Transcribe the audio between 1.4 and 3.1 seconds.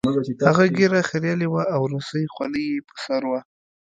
وه او روسۍ خولۍ یې په